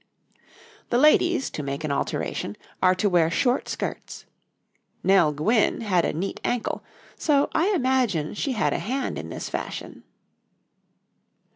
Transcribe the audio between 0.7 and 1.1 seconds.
}]The